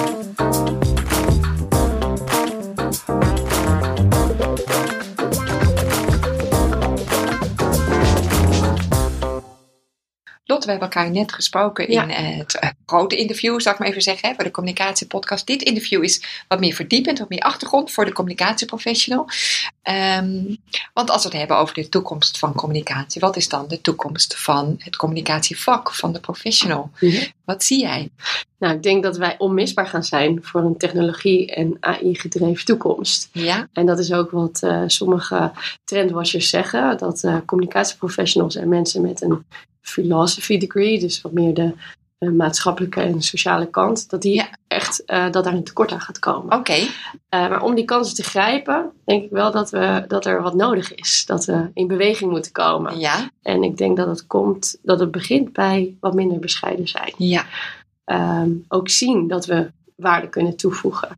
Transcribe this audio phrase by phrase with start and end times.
[0.00, 0.79] Thank you.
[10.70, 14.28] We hebben elkaar net gesproken in het eh, grote interview, zal ik maar even zeggen,
[14.28, 15.46] hè, voor de communicatiepodcast.
[15.46, 19.28] Dit interview is wat meer verdiepend, wat meer achtergrond voor de communicatieprofessional.
[19.82, 20.54] Ehm,
[20.92, 24.40] want als we het hebben over de toekomst van communicatie, wat is dan de toekomst
[24.40, 26.90] van het communicatievak van de professional?
[27.00, 27.26] Mhm.
[27.44, 28.10] Wat zie jij?
[28.58, 33.28] Nou, ik denk dat wij onmisbaar gaan zijn voor een technologie- en AI-gedreven toekomst.
[33.32, 33.68] Ja?
[33.72, 35.52] En dat is ook wat eh, sommige
[35.84, 39.44] trendwatchers zeggen: dat eh, communicatieprofessionals en mensen met een
[39.80, 41.74] philosophy degree, dus wat meer de
[42.18, 44.48] maatschappelijke en sociale kant, dat die Ja.
[44.68, 46.58] echt eh, dat daar een tekort aan gaat komen.
[46.58, 46.72] Oké.
[47.28, 50.54] Eh, maar om die kansen te grijpen, denk ik wel dat, we, dat er wat
[50.54, 51.24] nodig is.
[51.26, 52.98] Dat we in beweging moeten komen.
[52.98, 53.30] Ja?
[53.42, 57.12] En ik denk dat het komt, dat het begint bij wat minder bescheiden zijn.
[57.16, 57.44] Ja.
[58.04, 61.08] Ehm, ook zien dat we waarde kunnen toevoegen.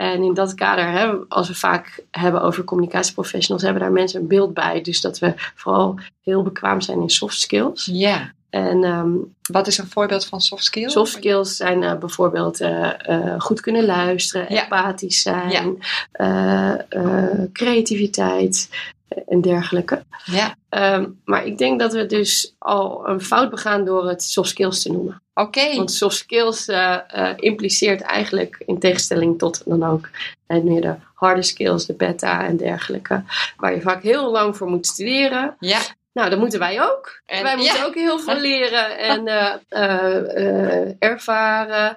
[0.00, 4.26] En in dat kader, hè, als we vaak hebben over communicatieprofessionals, hebben daar mensen een
[4.26, 4.80] beeld bij.
[4.80, 7.88] Dus dat we vooral heel bekwaam zijn in soft skills.
[7.92, 8.32] Ja.
[8.50, 9.10] En ehm,
[9.52, 10.92] Wat is een voorbeeld van soft skills?
[10.92, 14.62] soft skills zijn eh, bijvoorbeeld eh, eh, goed kunnen luisteren, Ja.
[14.62, 16.86] empathisch zijn, Ja.
[17.52, 18.68] creativiteit
[19.26, 20.04] en dergelijke.
[20.24, 20.54] Ja.
[20.68, 24.82] Ehm, maar ik denk dat we dus al een fout begaan door het soft skills
[24.82, 25.22] te noemen.
[25.34, 25.76] Oké.
[25.76, 30.08] Want soft skills eh, eh, impliceert eigenlijk, in tegenstelling tot dan ook
[30.46, 33.22] eh, meer de harde skills, de beta en dergelijke,
[33.56, 35.56] waar je vaak heel lang voor moet studeren.
[35.58, 35.78] Ja.
[36.12, 37.22] Nou, dat moeten wij ook.
[37.26, 37.84] En- wij moeten ja.
[37.84, 39.26] ook heel veel leren en
[40.98, 41.96] ervaren,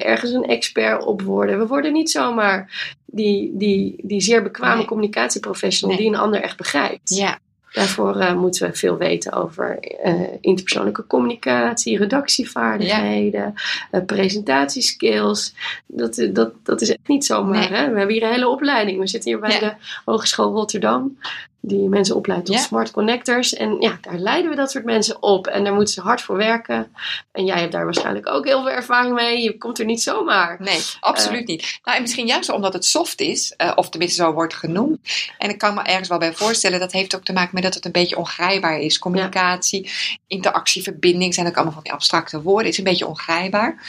[0.00, 1.58] ergens een expert op worden.
[1.58, 2.70] We worden niet zomaar
[3.14, 4.84] die, die, die zeer bekwame Nee.
[4.84, 6.04] communicatieprofessional Nee.
[6.06, 7.14] die een ander echt begrijpt.
[7.16, 7.38] Ja.
[7.72, 13.54] Daarvoor eh, moeten we veel weten over eh, interpersoonlijke communicatie, redactievaardigheden,
[13.90, 15.54] eh, presentatieskills.
[15.86, 17.58] Dat, dat, dat is echt niet zomaar.
[17.70, 17.78] Nee.
[17.78, 17.90] Hè?
[17.90, 18.98] We hebben hier een hele opleiding.
[19.00, 19.58] We zitten hier bij Ja.
[19.58, 19.72] de
[20.04, 21.18] Hogeschool Rotterdam.
[21.66, 22.60] Die mensen opleidt tot Ja.
[22.60, 23.54] smart connectors.
[23.54, 25.46] En ja, daar leiden we dat soort mensen op.
[25.46, 26.92] En daar moeten ze hard voor werken.
[27.32, 29.42] En jij hebt daar waarschijnlijk ook heel veel ervaring mee.
[29.42, 30.56] Je komt er niet zomaar.
[30.60, 31.78] Nee, absoluut niet.
[31.84, 34.98] Nou, en misschien juist omdat het soft is, eh, of tenminste zo wordt genoemd.
[35.38, 37.74] En ik kan me ergens wel bij voorstellen, dat heeft ook te maken met dat
[37.74, 38.98] het een beetje ongrijpbaar is.
[38.98, 39.90] Communicatie,
[40.26, 42.64] interactie, verbinding zijn ook allemaal van die abstracte woorden.
[42.64, 43.82] Het is een beetje ongrijpbaar.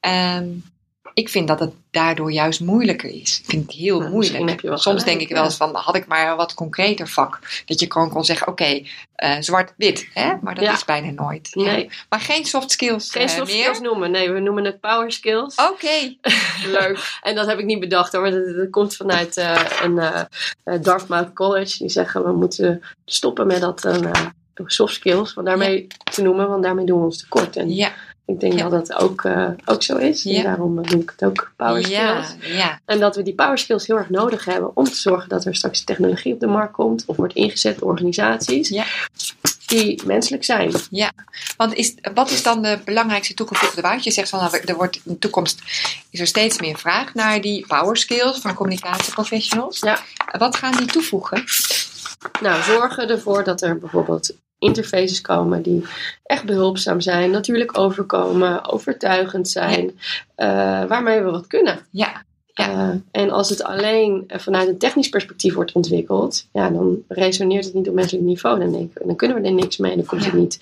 [0.00, 0.46] Ehm,
[1.14, 3.38] ik vind dat het daardoor juist moeilijker is.
[3.38, 4.60] Ik vind het heel Nou, moeilijk.
[4.60, 7.38] Soms gelijk, denk ik wel eens van, had ik maar een wat concreter vak.
[7.66, 8.82] Dat je gewoon kon zeggen, oké,
[9.14, 10.08] eh, zwart-wit.
[10.42, 10.72] Maar dat Ja.
[10.72, 11.50] is bijna nooit.
[11.54, 11.84] Nee.
[11.84, 11.90] Ja.
[12.08, 13.62] Maar geen soft skills Geen eh, soft meer?
[13.62, 14.10] skills noemen.
[14.10, 15.54] Nee, we noemen het power skills.
[15.70, 16.16] Oké,
[16.80, 17.18] leuk.
[17.22, 18.22] En dat heb ik niet bedacht hoor.
[18.22, 21.78] maar Dat, dat komt vanuit eh, een Dartmouth College.
[21.78, 23.80] Die zeggen we moeten stoppen met dat
[24.66, 27.56] soft skills want daarmee te noemen, want daarmee doen we ons tekort.
[27.56, 27.92] En Ja,
[28.26, 28.68] ik denk Ja.
[28.68, 30.22] dat dat ook, eh, ook zo is.
[30.22, 30.36] Ja.
[30.36, 32.56] En daarom eh, noem ik het ook power ja, skills.
[32.56, 32.80] ja.
[32.84, 35.54] En dat we die power skills heel erg nodig hebben om te zorgen dat er
[35.54, 38.84] straks technologie op de markt komt of wordt ingezet door organisaties Ja.
[39.66, 40.72] die menselijk zijn.
[41.56, 44.00] Want is, wat is dan de belangrijkste toegevoegde waarde?
[44.04, 45.60] Je zegt van nou, er wordt in de toekomst
[46.10, 49.78] is er steeds meer vraag naar die power skills van communicatieprofessionals.
[49.80, 49.98] Ja.
[50.38, 51.44] Wat gaan die toevoegen?
[52.40, 55.84] Nou, zorgen ervoor dat er bijvoorbeeld interfaces komen die
[56.22, 59.98] echt behulpzaam zijn, natuurlijk overkomen, overtuigend zijn,
[60.34, 61.78] eh, waarmee we wat kunnen.
[61.90, 62.68] Ja, Ja.
[62.70, 67.64] Eh, en als het alleen eh, vanuit een technisch perspectief wordt ontwikkeld, ja, dan resoneert
[67.64, 68.58] het niet op menselijk niveau.
[68.58, 69.96] Dan, denk dan kunnen we er niks mee.
[69.96, 70.58] Dan komt het niet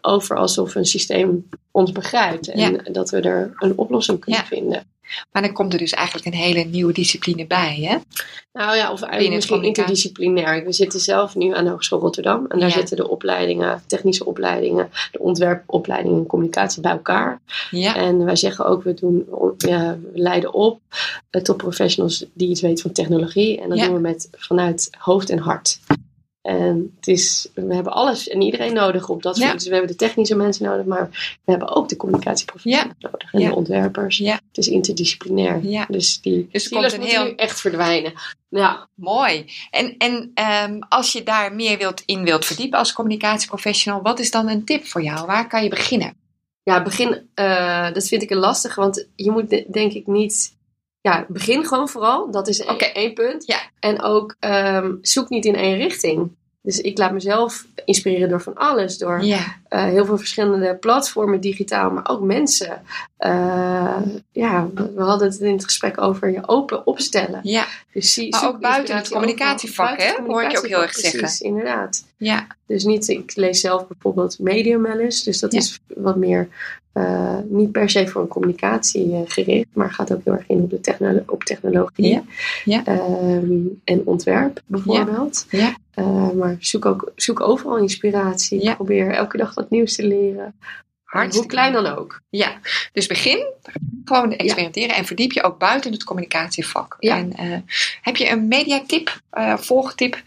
[0.00, 4.46] over alsof een systeem ons begrijpt en dat we er een oplossing kunnen Ja.
[4.46, 4.84] vinden.
[5.32, 7.96] maar dan komt er dus eigenlijk een hele nieuwe discipline bij, hè?
[8.52, 10.64] Nou ja, of eigenlijk misschien interdisciplinair.
[10.64, 12.46] We zitten zelf nu aan de Hogeschool Rotterdam.
[12.48, 12.74] En daar Ja.
[12.74, 17.40] zitten de opleidingen, technische opleidingen, de ontwerpopleidingen en communicatie bij elkaar.
[17.70, 19.26] Ja, En wij zeggen ook, we, doen,
[19.58, 20.80] ja, we leiden op
[21.30, 23.60] eh, tot professionals die iets weten van technologie.
[23.60, 25.80] En dat doen we met, vanuit hoofd en hart.
[26.58, 29.42] En het is, we hebben alles en iedereen nodig op dat Ja.
[29.42, 29.54] vlak.
[29.54, 31.08] Dus we hebben de technische mensen nodig, maar
[31.44, 33.32] we hebben ook de communicatieprofessionals nodig.
[33.32, 33.48] En Ja.
[33.48, 34.18] de ontwerpers.
[34.18, 34.32] Ja.
[34.48, 35.86] Het is interdisciplinair.
[35.88, 38.12] Dus die Dus silos moeten heel- nu echt verdwijnen.
[38.48, 39.44] Ja, Mooi.
[39.70, 44.30] En, en ehm, als je daar meer wilt, in wilt verdiepen als communicatieprofessional, wat is
[44.30, 45.26] dan een tip voor jou?
[45.26, 46.14] Waar kan je beginnen?
[46.62, 50.58] Ja, begin, eh, dat vind ik een lastig, want je moet de- denk ik niet.
[51.00, 52.30] Ja, begin gewoon vooral.
[52.30, 53.46] Dat is één- één punt.
[53.46, 53.58] Ja.
[53.80, 56.38] En ook ehm, zoek niet in één richting.
[56.62, 58.98] Dus ik laat mezelf inspireren door van alles.
[58.98, 62.82] Door Ja, eh, heel veel verschillende platformen digitaal, maar ook mensen.
[63.16, 63.96] Eh,
[64.40, 67.40] ja, we hadden het in het gesprek over je open opstellen.
[67.42, 67.66] ja.
[67.92, 70.12] Dus Maar ook buiten het communicatievak, hè?
[70.26, 71.18] Hoor ik je ook heel erg zeggen.
[71.20, 72.04] Precies, inderdaad.
[72.16, 72.46] Ja.
[72.66, 75.22] Dus niet, ik lees zelf bijvoorbeeld Medium wel eens.
[75.22, 75.58] Dus dat Ja.
[75.58, 76.48] is wat meer,
[76.92, 79.68] eh, niet per se voor een communicatie eh, gericht.
[79.72, 82.08] Maar gaat ook heel erg in op, de op technologie.
[82.08, 82.22] Ja.
[82.64, 82.84] Ja.
[82.84, 83.52] Ehm,
[83.84, 85.46] en ontwerp bijvoorbeeld.
[85.50, 85.76] Ja.
[85.94, 88.74] Eh, maar zoek, ook, zoek overal inspiratie.
[88.74, 90.54] Probeer elke dag wat nieuws te leren.
[91.10, 92.20] Hartstikke Hoe klein dan ook.
[92.28, 92.60] Ja,
[92.92, 93.52] dus begin
[94.04, 96.96] gewoon experimenteren en verdiep je ook buiten het communicatievak.
[96.98, 97.16] Ja.
[97.16, 97.58] En eh,
[98.02, 100.22] heb je een mediatip, eh volgtip,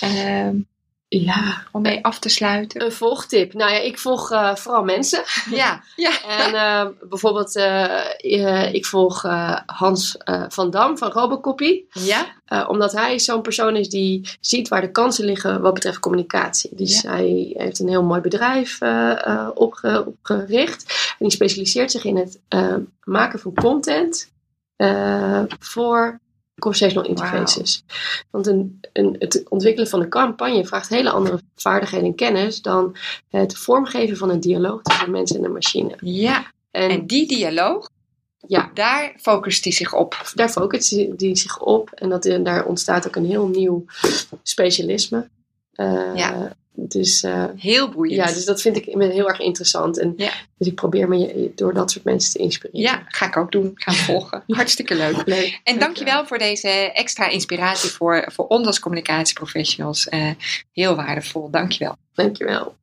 [0.00, 0.56] ehm,
[1.08, 1.62] Ja.
[1.72, 2.84] om mee af te sluiten?
[2.84, 3.52] Een volgtip.
[3.52, 5.22] Nou ja, ik volg eh, vooral mensen.
[5.50, 6.10] Ja, ja.
[6.28, 9.22] En eh, bijvoorbeeld, eh, ik volg
[9.66, 10.16] Hans
[10.48, 11.82] van Dam van Robocopy.
[11.92, 12.26] Ja?
[12.68, 16.70] Omdat hij zo'n persoon is die ziet waar de kansen liggen wat betreft communicatie.
[16.74, 17.10] Dus Ja.
[17.10, 18.78] hij heeft een heel mooi bedrijf
[19.54, 20.84] opge- opgericht.
[21.10, 22.40] En die specialiseert zich in het
[23.04, 24.30] maken van content
[25.58, 26.20] voor
[26.58, 27.84] conversational interfaces.
[28.30, 32.96] Want een, een, het ontwikkelen van een campagne vraagt hele andere vaardigheden en kennis dan
[33.28, 35.96] het vormgeven van een dialoog tussen mensen en de machine.
[36.00, 37.90] Ja, En, en die dialoog,
[38.46, 40.30] ja, daar focust hij zich op.
[40.34, 41.90] daar focust die, die zich op.
[41.90, 43.84] En dat, daar ontstaat ook een heel nieuw
[44.42, 45.28] specialisme.
[45.72, 46.56] Eh, Ja.
[46.80, 47.24] Dus,
[47.56, 48.16] Heel boeiend.
[48.28, 49.98] ja, dus dat vind ik heel erg interessant.
[49.98, 50.30] En, Ja.
[50.58, 52.80] Dus ik probeer me door dat soort mensen te inspireren.
[52.80, 53.70] Ja, ga ik ook doen.
[53.74, 54.42] Ga volgen.
[54.46, 55.22] Hartstikke leuk.
[55.26, 55.60] Leuk.
[55.64, 60.08] En dankjewel voor deze extra inspiratie voor, voor ons als communicatieprofessionals.
[60.08, 60.30] Eh,
[60.72, 61.50] heel waardevol.
[61.50, 61.96] Dankjewel.
[62.14, 62.76] Dankjewel.